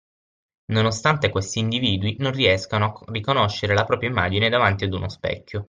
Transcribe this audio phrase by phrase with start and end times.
[0.71, 5.59] Nonostante questi individui non riescano a riconoscere la propria immagine davanti ad uno specchio